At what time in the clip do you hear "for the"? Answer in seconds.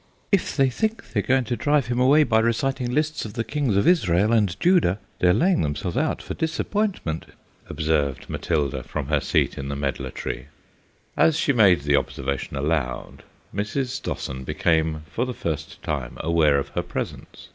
15.07-15.35